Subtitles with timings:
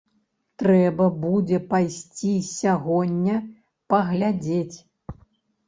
[0.61, 3.37] Трэба будзе пайсці сягоння
[3.95, 4.77] паглядзець.